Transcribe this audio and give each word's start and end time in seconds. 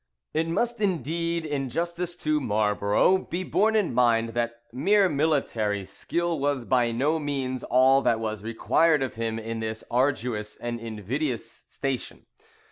It 0.33 0.47
must 0.47 0.81
indeed, 0.81 1.45
in 1.45 1.69
justice 1.69 2.15
to 2.15 2.41
Marlborough, 2.41 3.19
be 3.19 3.43
borne 3.43 3.75
in 3.75 3.93
mind, 3.93 4.29
that 4.29 4.55
mere 4.73 5.07
military 5.07 5.85
skill 5.85 6.39
was 6.39 6.65
by 6.65 6.91
no 6.91 7.19
means 7.19 7.63
all 7.63 8.01
that 8.01 8.19
was 8.19 8.41
required 8.41 9.03
of 9.03 9.13
him 9.13 9.37
in 9.37 9.59
this 9.59 9.83
arduous 9.91 10.57
and 10.57 10.79
invidious 10.79 11.45
station. 11.51 12.25